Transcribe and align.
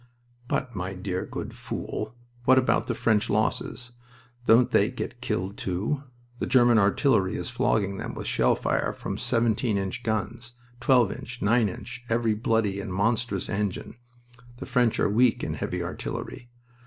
"But, 0.47 0.73
my 0.75 0.95
dear 0.95 1.27
good 1.27 1.53
fool, 1.53 2.15
what 2.45 2.57
about 2.57 2.87
the 2.87 2.95
French 2.95 3.29
losses? 3.29 3.91
Don't 4.45 4.71
they 4.71 4.89
get 4.89 5.21
killed, 5.21 5.57
too? 5.57 6.05
The 6.39 6.47
German 6.47 6.79
artillery 6.79 7.35
is 7.35 7.51
flogging 7.51 7.97
them 7.97 8.15
with 8.15 8.25
shell 8.25 8.55
fire 8.55 8.93
from 8.93 9.19
seventeen 9.19 9.77
inch 9.77 10.01
guns, 10.01 10.53
twelve 10.79 11.11
inch, 11.11 11.39
nine 11.43 11.69
inch, 11.69 12.03
every 12.09 12.33
bloody 12.33 12.81
and 12.81 12.91
monstrous 12.91 13.47
engine. 13.47 13.95
The 14.57 14.65
French 14.65 14.99
are 14.99 15.07
weak 15.07 15.43
in 15.43 15.53
heavy 15.53 15.83
artillery. 15.83 16.49